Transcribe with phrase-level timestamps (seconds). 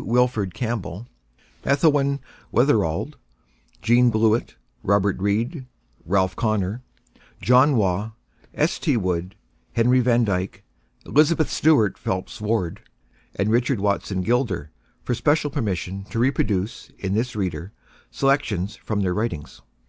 [0.00, 1.08] Wilfred Campbell,
[1.64, 2.20] Ethelwyn
[2.52, 3.16] Wetherald,
[3.82, 5.66] Jean Blewett, Robert Reid,
[6.06, 6.82] "Ralph Connor,"
[7.40, 8.12] John Waugh,
[8.54, 8.78] S.
[8.78, 8.96] T.
[8.96, 9.34] Wood;
[9.72, 10.62] Henry Van Dyke,
[11.04, 12.80] Elizabeth Stuart Phelps Ward,
[13.34, 14.70] and Richard Watson Gilder
[15.02, 17.72] for special permission to reproduce, in this Reader,
[18.12, 19.62] selections from their writings.